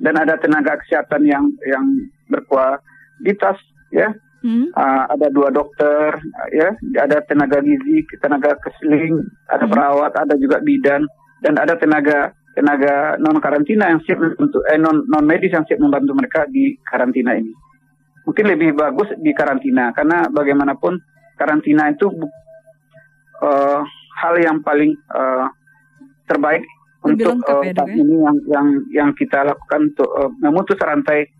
dan 0.00 0.14
ada 0.16 0.40
tenaga 0.40 0.80
kesehatan 0.80 1.28
yang 1.28 1.44
yang 1.68 1.84
berkualitas, 2.32 3.60
ya 3.92 4.16
Hmm. 4.40 4.72
Uh, 4.72 5.04
ada 5.12 5.28
dua 5.28 5.52
dokter, 5.52 6.16
ya, 6.56 6.72
ada 6.96 7.20
tenaga 7.28 7.60
gizi, 7.60 8.08
tenaga 8.24 8.56
keseling, 8.64 9.20
ada 9.52 9.68
hmm. 9.68 9.72
perawat, 9.72 10.12
ada 10.16 10.34
juga 10.40 10.64
bidan, 10.64 11.04
dan 11.44 11.60
ada 11.60 11.76
tenaga 11.76 12.32
tenaga 12.56 13.20
non 13.20 13.36
karantina 13.38 13.92
yang 13.92 14.00
siap 14.02 14.16
membantu, 14.16 14.64
eh 14.66 14.80
non 14.80 15.04
non 15.06 15.24
medis 15.28 15.52
yang 15.52 15.68
siap 15.68 15.76
membantu 15.76 16.16
mereka 16.16 16.48
di 16.48 16.72
karantina 16.82 17.36
ini. 17.36 17.52
Mungkin 18.24 18.46
lebih 18.48 18.76
bagus 18.76 19.12
di 19.20 19.32
karantina 19.36 19.92
karena 19.92 20.28
bagaimanapun 20.32 20.96
karantina 21.36 21.88
itu 21.92 22.08
uh, 23.40 23.80
hal 24.20 24.34
yang 24.40 24.60
paling 24.60 24.92
uh, 25.12 25.48
terbaik 26.28 26.64
lebih 27.04 27.32
untuk 27.32 27.48
uh, 27.48 27.64
ya? 27.64 27.84
ini 27.96 28.16
yang 28.20 28.36
yang 28.44 28.66
yang 28.92 29.10
kita 29.16 29.40
lakukan 29.40 29.88
untuk 29.92 30.10
uh, 30.12 30.30
memutus 30.44 30.76
rantai 30.76 31.32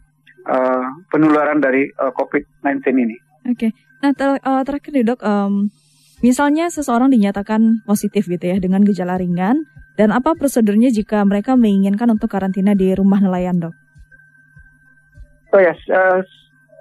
uh, 0.47 0.87
penularan 1.13 1.59
dari 1.59 1.89
uh, 1.99 2.13
COVID-19 2.15 2.81
ini. 2.97 3.17
Oke, 3.49 3.69
okay. 3.69 3.71
nah 4.05 4.13
ter 4.13 4.37
uh, 4.41 4.63
terakhir 4.63 4.93
nih 4.93 5.05
dok, 5.05 5.21
um, 5.25 5.73
misalnya 6.21 6.69
seseorang 6.69 7.09
dinyatakan 7.09 7.85
positif 7.89 8.29
gitu 8.29 8.45
ya 8.45 8.57
dengan 8.61 8.85
gejala 8.85 9.17
ringan, 9.17 9.65
dan 9.97 10.13
apa 10.13 10.37
prosedurnya 10.37 10.93
jika 10.93 11.25
mereka 11.25 11.57
menginginkan 11.57 12.09
untuk 12.13 12.29
karantina 12.29 12.77
di 12.77 12.93
rumah 12.93 13.21
nelayan 13.21 13.61
dok? 13.61 13.75
Oh 15.51 15.61
ya, 15.61 15.75
yes. 15.75 15.81
uh, 15.91 16.21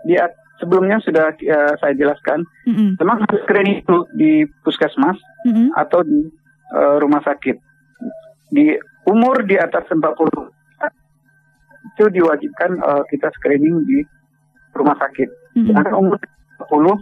di 0.06 0.16
sebelumnya 0.60 1.00
sudah 1.02 1.32
uh, 1.32 1.74
saya 1.80 1.94
jelaskan, 1.96 2.44
mm 2.68 2.74
-hmm. 2.76 2.90
memang 3.00 3.18
harus 3.24 3.42
screening 3.48 3.82
itu 3.82 3.98
di 4.14 4.44
puskesmas 4.62 5.18
mm 5.48 5.52
-hmm. 5.52 5.68
atau 5.80 6.04
di 6.04 6.28
uh, 6.76 7.00
rumah 7.00 7.24
sakit. 7.24 7.58
Di 8.52 8.76
umur 9.08 9.48
di 9.48 9.56
atas 9.58 9.88
40 9.90 10.04
itu 11.90 12.04
diwajibkan 12.14 12.78
uh, 12.86 13.04
kita 13.10 13.34
screening 13.38 13.82
di 13.90 14.06
rumah 14.78 14.96
sakit. 15.02 15.30
Mm 15.58 15.74
-hmm. 15.74 15.98
umur 15.98 16.22
40 16.70 17.02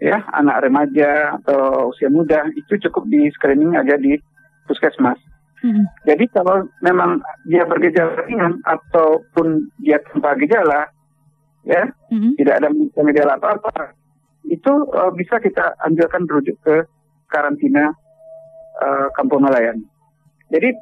ya 0.00 0.16
anak 0.32 0.64
remaja 0.64 1.36
atau 1.40 1.92
usia 1.92 2.08
muda 2.08 2.48
itu 2.56 2.80
cukup 2.88 3.04
di 3.08 3.28
screening 3.36 3.76
aja 3.76 4.00
di 4.00 4.16
puskesmas. 4.64 5.20
Mm-hmm. 5.60 5.84
Jadi 6.08 6.24
kalau 6.32 6.64
memang 6.80 7.20
dia 7.44 7.68
bergejala 7.68 8.24
ringan 8.24 8.64
ataupun 8.64 9.68
dia 9.84 10.00
tanpa 10.08 10.32
gejala, 10.40 10.88
ya 11.68 11.84
mm-hmm. 12.08 12.32
tidak 12.40 12.54
ada 12.64 12.68
gejala 13.12 13.36
apa-apa, 13.36 13.92
itu 14.48 14.72
uh, 14.96 15.12
bisa 15.12 15.36
kita 15.36 15.76
anjurkan 15.84 16.24
rujuk 16.24 16.56
ke 16.64 16.88
karantina 17.28 17.92
uh, 18.80 19.12
kampung 19.12 19.44
nelayan. 19.44 19.84
Jadi 20.48 20.72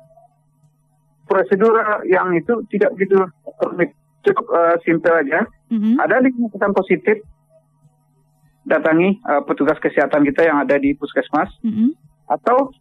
prosedur 1.28 1.76
yang 2.08 2.32
itu 2.32 2.64
tidak 2.73 2.97
begitu 2.97 3.28
rumit, 3.61 3.92
cukup 4.25 4.47
uh, 4.49 4.76
simple 4.82 5.12
aja. 5.12 5.44
Mm-hmm. 5.68 5.94
Ada 6.00 6.25
dinyatakan 6.25 6.73
positif, 6.73 7.20
datangi 8.64 9.20
uh, 9.28 9.44
petugas 9.44 9.76
kesehatan 9.78 10.25
kita 10.25 10.49
yang 10.49 10.64
ada 10.64 10.80
di 10.80 10.97
puskesmas, 10.97 11.52
mm-hmm. 11.61 11.90
atau 12.32 12.73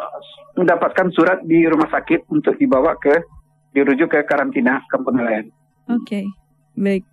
uh, 0.00 0.18
mendapatkan 0.56 1.12
surat 1.12 1.44
di 1.44 1.68
rumah 1.68 1.92
sakit 1.92 2.32
untuk 2.32 2.56
dibawa 2.56 2.96
ke 2.96 3.12
dirujuk 3.76 4.08
ke 4.08 4.24
karantina 4.24 4.80
kampung 4.88 5.20
nelayan. 5.20 5.52
Oke, 5.92 6.00
okay. 6.02 6.24
baik. 6.74 7.04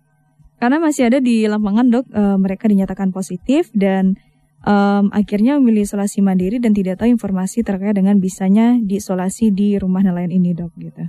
Karena 0.56 0.80
masih 0.80 1.12
ada 1.12 1.20
di 1.20 1.44
lapangan 1.44 1.92
dok, 1.92 2.08
uh, 2.16 2.40
mereka 2.40 2.72
dinyatakan 2.72 3.12
positif 3.12 3.68
dan 3.76 4.16
um, 4.64 5.12
akhirnya 5.12 5.60
memilih 5.60 5.84
isolasi 5.84 6.24
mandiri 6.24 6.58
dan 6.58 6.72
tidak 6.72 7.00
tahu 7.00 7.12
informasi 7.12 7.62
terkait 7.62 7.94
dengan 7.94 8.16
bisanya 8.18 8.80
diisolasi 8.80 9.52
di 9.52 9.76
rumah 9.78 10.02
nelayan 10.02 10.32
ini 10.32 10.56
dok 10.56 10.72
gitu. 10.80 11.04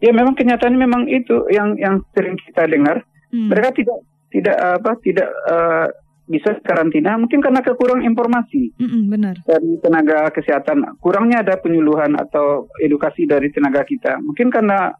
Ya 0.00 0.16
memang 0.16 0.32
kenyataan 0.32 0.74
memang 0.80 1.04
itu 1.12 1.44
yang 1.52 1.76
yang 1.76 2.00
sering 2.16 2.40
kita 2.40 2.64
dengar. 2.66 3.04
Hmm. 3.30 3.52
Mereka 3.52 3.76
tidak 3.76 3.98
tidak 4.32 4.56
apa 4.56 4.90
tidak 5.04 5.28
uh, 5.46 5.86
bisa 6.30 6.54
karantina 6.62 7.18
mungkin 7.18 7.42
karena 7.42 7.58
kekurangan 7.58 8.06
informasi 8.06 8.70
mm 8.78 9.02
benar. 9.10 9.34
dari 9.42 9.74
tenaga 9.82 10.30
kesehatan 10.30 10.94
kurangnya 11.02 11.42
ada 11.42 11.58
penyuluhan 11.58 12.14
atau 12.14 12.70
edukasi 12.78 13.26
dari 13.26 13.50
tenaga 13.50 13.82
kita 13.82 14.22
mungkin 14.22 14.46
karena 14.46 14.94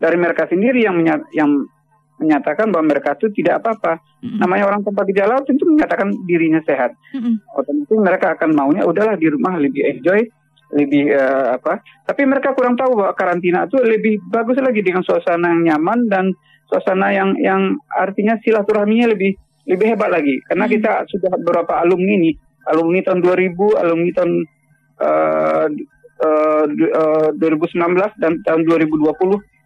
dari 0.00 0.16
mereka 0.16 0.48
sendiri 0.48 0.80
yang 0.80 1.04
yang 1.36 1.68
menyatakan 2.18 2.70
bahwa 2.70 2.94
mereka 2.94 3.18
itu 3.18 3.30
tidak 3.42 3.62
apa-apa. 3.62 3.98
Mm-hmm. 4.22 4.38
Namanya 4.38 4.64
orang 4.70 4.80
tanpa 4.86 5.02
gejala 5.10 5.42
tentu 5.42 5.66
menyatakan 5.66 6.08
dirinya 6.24 6.60
sehat. 6.62 6.94
Mm-hmm. 7.14 7.34
Otomatis 7.58 7.98
mereka 7.98 8.26
akan 8.38 8.50
maunya 8.54 8.82
udahlah 8.86 9.18
di 9.18 9.26
rumah 9.26 9.58
lebih 9.58 9.82
enjoy, 9.82 10.20
lebih 10.74 11.10
uh, 11.10 11.58
apa. 11.58 11.82
Tapi 12.06 12.22
mereka 12.24 12.54
kurang 12.54 12.78
tahu 12.78 12.94
bahwa 12.94 13.12
karantina 13.18 13.66
itu 13.66 13.78
lebih 13.82 14.22
bagus 14.30 14.58
lagi 14.62 14.80
dengan 14.80 15.02
suasana 15.02 15.58
yang 15.58 15.62
nyaman 15.74 15.98
dan 16.06 16.24
suasana 16.70 17.10
yang 17.10 17.34
yang 17.42 17.76
artinya 17.90 18.38
silaturahminya 18.40 19.10
lebih 19.10 19.34
lebih 19.66 19.86
hebat 19.96 20.10
lagi. 20.14 20.38
Karena 20.46 20.70
mm-hmm. 20.70 20.76
kita 20.80 20.92
sudah 21.10 21.32
beberapa 21.42 21.82
alumni 21.82 22.14
nih, 22.30 22.34
alumni 22.70 23.00
tahun 23.02 23.20
2000, 23.26 23.82
alumni 23.82 24.10
tahun 24.14 24.32
uh, 25.02 25.66
uh, 26.22 26.66
uh, 26.70 27.28
2019 27.34 28.22
dan 28.22 28.38
tahun 28.46 28.62
2020 28.70 29.10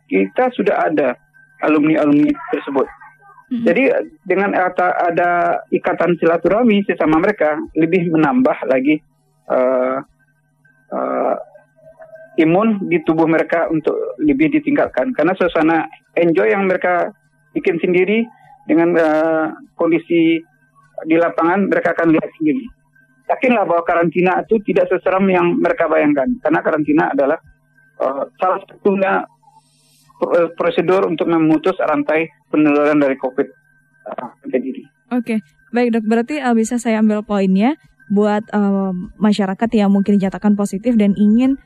kita 0.09 0.49
sudah 0.57 0.89
ada 0.89 1.28
alumni-alumni 1.63 2.31
tersebut. 2.55 2.87
Mm-hmm. 3.49 3.65
Jadi 3.65 3.83
dengan 4.29 4.53
ada, 4.53 4.93
ada 5.09 5.31
ikatan 5.73 6.21
silaturahmi 6.21 6.85
sesama 6.85 7.17
mereka 7.17 7.57
lebih 7.73 8.13
menambah 8.13 8.69
lagi 8.69 9.01
uh, 9.49 10.05
uh, 10.93 11.35
imun 12.39 12.87
di 12.87 13.01
tubuh 13.03 13.25
mereka 13.25 13.67
untuk 13.73 13.97
lebih 14.21 14.53
ditingkatkan 14.53 15.17
karena 15.17 15.33
suasana 15.35 15.89
enjoy 16.15 16.53
yang 16.53 16.69
mereka 16.69 17.11
bikin 17.57 17.81
sendiri 17.81 18.29
dengan 18.69 18.93
uh, 18.95 19.57
kondisi 19.81 20.39
di 21.09 21.17
lapangan 21.17 21.73
mereka 21.73 21.97
akan 21.97 22.13
lihat 22.13 22.31
sendiri. 22.37 22.69
Yakinlah 23.33 23.65
bahwa 23.65 23.83
karantina 23.85 24.45
itu 24.45 24.61
tidak 24.69 24.93
seseram 24.93 25.25
yang 25.29 25.57
mereka 25.57 25.89
bayangkan 25.89 26.29
karena 26.45 26.61
karantina 26.61 27.05
adalah 27.17 27.41
uh, 27.97 28.29
salah 28.37 28.61
satunya 28.69 29.25
prosedur 30.59 31.07
untuk 31.07 31.31
memutus 31.31 31.79
rantai 31.79 32.27
penularan 32.51 32.99
dari 32.99 33.15
COVID 33.15 33.49
uh, 34.11 34.29
Oke, 34.49 34.83
okay. 35.09 35.39
baik 35.73 35.95
dok. 35.95 36.05
Berarti 36.05 36.43
uh, 36.43 36.53
bisa 36.53 36.77
saya 36.77 37.01
ambil 37.01 37.25
poinnya 37.25 37.79
buat 38.13 38.45
uh, 38.53 38.93
masyarakat 39.21 39.69
yang 39.73 39.93
mungkin 39.93 40.17
dinyatakan 40.21 40.57
positif 40.57 40.97
dan 40.97 41.17
ingin 41.17 41.57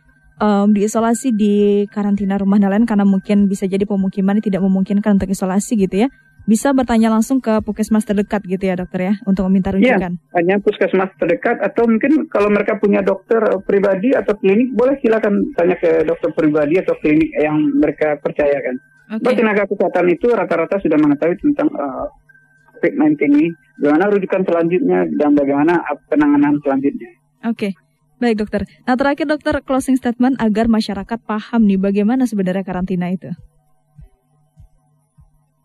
um, 0.42 0.74
diisolasi 0.74 1.34
di 1.34 1.86
karantina 1.90 2.38
rumah 2.38 2.58
nelayan 2.58 2.86
karena 2.86 3.06
mungkin 3.06 3.46
bisa 3.46 3.66
jadi 3.70 3.86
pemukiman 3.86 4.42
tidak 4.42 4.62
memungkinkan 4.62 5.18
untuk 5.18 5.30
isolasi 5.30 5.78
gitu 5.78 6.06
ya 6.06 6.08
bisa 6.42 6.74
bertanya 6.74 7.08
langsung 7.12 7.38
ke 7.38 7.62
puskesmas 7.62 8.02
terdekat 8.02 8.42
gitu 8.42 8.66
ya 8.66 8.74
dokter 8.74 9.12
ya 9.12 9.14
untuk 9.24 9.46
meminta 9.46 9.70
iya, 9.74 9.98
rujukan. 9.98 10.12
Ya, 10.18 10.34
hanya 10.38 10.56
puskesmas 10.58 11.10
terdekat 11.16 11.62
atau 11.62 11.86
mungkin 11.86 12.26
kalau 12.26 12.50
mereka 12.50 12.76
punya 12.82 13.00
dokter 13.00 13.38
pribadi 13.62 14.10
atau 14.10 14.34
klinik 14.34 14.74
boleh 14.74 14.98
silakan 14.98 15.54
tanya 15.54 15.78
ke 15.78 16.02
dokter 16.02 16.34
pribadi 16.34 16.82
atau 16.82 16.98
klinik 16.98 17.30
yang 17.38 17.56
mereka 17.78 18.18
percayakan. 18.18 18.76
Okay. 19.12 19.36
tenaga 19.36 19.68
kesehatan 19.68 20.08
itu 20.08 20.24
rata-rata 20.32 20.80
sudah 20.80 20.96
mengetahui 20.96 21.36
tentang 21.36 21.68
uh, 21.76 22.08
COVID-19 22.80 23.14
ini, 23.28 23.46
bagaimana 23.76 24.08
rujukan 24.08 24.42
selanjutnya 24.48 24.98
dan 25.20 25.36
bagaimana 25.36 25.84
penanganan 26.08 26.56
selanjutnya. 26.64 27.10
Oke. 27.44 27.70
Okay. 27.70 27.72
Baik 28.22 28.38
dokter. 28.38 28.62
Nah 28.86 28.94
terakhir 28.94 29.26
dokter 29.26 29.54
closing 29.66 29.98
statement 29.98 30.38
agar 30.38 30.70
masyarakat 30.70 31.18
paham 31.26 31.66
nih 31.66 31.74
bagaimana 31.74 32.22
sebenarnya 32.22 32.62
karantina 32.62 33.10
itu. 33.10 33.34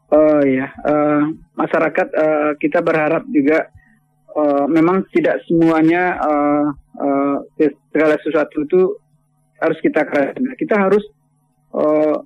Oh 0.07 0.39
ya, 0.39 0.71
uh, 0.87 1.35
masyarakat 1.59 2.07
uh, 2.15 2.51
kita 2.55 2.79
berharap 2.79 3.27
juga 3.27 3.67
uh, 4.31 4.63
memang 4.71 5.03
tidak 5.11 5.43
semuanya 5.43 6.15
uh, 6.15 6.65
uh, 6.95 7.37
segala 7.91 8.15
sesuatu 8.23 8.63
itu 8.63 8.81
harus 9.59 9.77
kita 9.83 10.07
karantina. 10.07 10.55
Kita 10.55 10.79
harus 10.79 11.03
uh, 11.75 12.23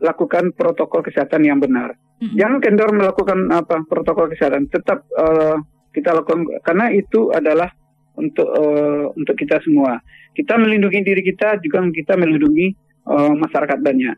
lakukan 0.00 0.56
protokol 0.56 1.04
kesehatan 1.04 1.44
yang 1.44 1.60
benar. 1.60 1.92
Mm-hmm. 2.24 2.36
Jangan 2.40 2.58
kendor 2.64 2.90
melakukan 2.96 3.38
apa 3.52 3.84
protokol 3.84 4.32
kesehatan. 4.32 4.72
Tetap 4.72 5.04
uh, 5.12 5.60
kita 5.92 6.16
lakukan 6.16 6.48
karena 6.64 6.88
itu 6.92 7.36
adalah 7.36 7.68
untuk 8.16 8.48
uh, 8.48 9.12
untuk 9.12 9.36
kita 9.36 9.60
semua. 9.60 10.00
Kita 10.32 10.56
melindungi 10.56 11.04
diri 11.04 11.20
kita 11.20 11.60
juga 11.60 11.84
kita 11.92 12.16
melindungi 12.16 12.72
uh, 13.08 13.36
masyarakat 13.36 13.78
banyak. 13.80 14.16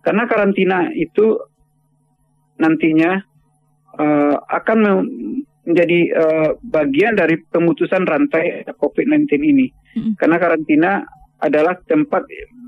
Karena 0.00 0.24
karantina 0.24 0.88
itu 0.96 1.36
nantinya 2.60 3.20
uh, 3.96 4.36
akan 4.36 4.78
menjadi 5.64 6.00
uh, 6.16 6.50
bagian 6.60 7.16
dari 7.16 7.40
pemutusan 7.40 8.08
rantai 8.08 8.64
COVID-19 8.76 9.28
ini. 9.40 9.66
Mm-hmm. 9.70 10.12
Karena 10.16 10.36
karantina 10.40 10.90
adalah 11.40 11.76
tempat 11.88 12.24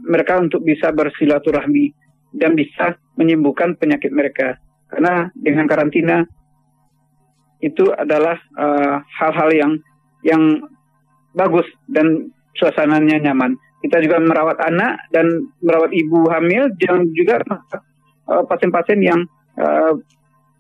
mereka 0.09 0.41
untuk 0.41 0.65
bisa 0.65 0.93
bersilaturahmi 0.93 1.93
dan 2.37 2.57
bisa 2.57 2.97
menyembuhkan 3.17 3.77
penyakit 3.77 4.13
mereka. 4.13 4.57
Karena 4.89 5.29
dengan 5.37 5.69
karantina 5.69 6.25
itu 7.63 7.89
adalah 7.95 8.37
uh, 8.59 9.01
hal-hal 9.07 9.51
uh, 9.53 9.57
yang 9.57 9.73
yang 10.27 10.43
bagus 11.33 11.67
dan 11.89 12.33
suasananya 12.57 13.19
nyaman. 13.23 13.57
Kita 13.83 13.99
juga 13.99 14.23
merawat 14.23 14.63
anak 14.63 15.11
dan 15.11 15.51
merawat 15.59 15.91
ibu 15.91 16.31
hamil 16.31 16.71
dan 16.79 17.11
juga 17.13 17.43
pasien-pasien 18.47 18.99
uh, 19.03 19.05
yang 19.05 19.21
uh, 19.59 19.99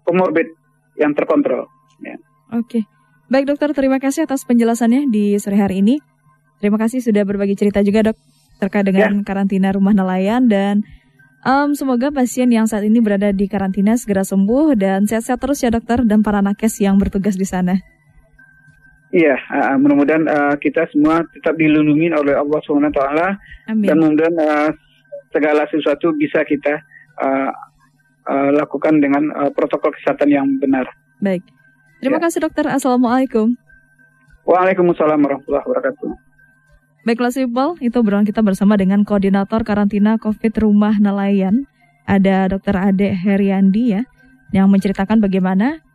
komorbid 0.02 0.50
yang 0.98 1.14
terkontrol. 1.14 1.70
Ya. 2.02 2.18
Oke, 2.52 2.84
baik 3.30 3.46
dokter, 3.46 3.70
terima 3.72 4.02
kasih 4.02 4.26
atas 4.26 4.42
penjelasannya 4.44 5.08
di 5.08 5.38
sore 5.38 5.56
hari 5.56 5.80
ini. 5.80 6.02
Terima 6.58 6.78
kasih 6.78 7.02
sudah 7.02 7.22
berbagi 7.26 7.58
cerita 7.58 7.82
juga 7.82 8.10
dok 8.12 8.18
terkait 8.62 8.86
dengan 8.86 9.22
ya. 9.22 9.24
karantina 9.26 9.74
rumah 9.74 9.90
nelayan 9.90 10.46
dan 10.46 10.86
um, 11.42 11.74
semoga 11.74 12.14
pasien 12.14 12.46
yang 12.54 12.70
saat 12.70 12.86
ini 12.86 13.02
berada 13.02 13.34
di 13.34 13.50
karantina 13.50 13.98
segera 13.98 14.22
sembuh 14.22 14.78
dan 14.78 15.10
sehat-sehat 15.10 15.42
terus 15.42 15.58
ya 15.66 15.74
dokter 15.74 16.06
dan 16.06 16.22
para 16.22 16.38
nakes 16.38 16.78
yang 16.78 17.02
bertugas 17.02 17.34
di 17.34 17.42
sana. 17.42 17.82
Iya, 19.12 19.36
uh, 19.36 19.76
mudah-mudahan 19.76 20.24
uh, 20.24 20.54
kita 20.56 20.88
semua 20.88 21.20
tetap 21.36 21.60
dilindungi 21.60 22.16
oleh 22.16 22.32
Allah 22.32 22.60
Subhanahu 22.64 22.96
Taala 22.96 23.36
dan 23.68 23.96
mudah-mudahan 24.00 24.36
uh, 24.40 24.70
segala 25.28 25.68
sesuatu 25.68 26.16
bisa 26.16 26.40
kita 26.48 26.80
uh, 27.20 27.52
uh, 28.24 28.50
lakukan 28.56 29.04
dengan 29.04 29.28
uh, 29.36 29.50
protokol 29.52 29.92
kesehatan 30.00 30.32
yang 30.32 30.46
benar. 30.56 30.88
Baik. 31.20 31.44
Terima 32.00 32.18
ya. 32.18 32.24
kasih 32.24 32.40
dokter. 32.48 32.64
Assalamualaikum. 32.72 33.52
Waalaikumsalam 34.48 35.20
warahmatullahi 35.22 35.64
wabarakatuh. 35.68 36.08
Baiklah 37.02 37.34
Sipol, 37.34 37.76
itu 37.82 37.98
obrolan 37.98 38.24
kita 38.24 38.40
bersama 38.46 38.78
dengan 38.78 39.02
Koordinator 39.02 39.66
Karantina 39.66 40.16
COVID 40.22 40.54
Rumah 40.54 41.02
Nelayan. 41.02 41.66
Ada 42.06 42.50
Dokter 42.50 42.74
Ade 42.78 43.14
Heriandi 43.14 43.94
ya, 43.94 44.02
yang 44.50 44.70
menceritakan 44.70 45.22
bagaimana 45.22 45.82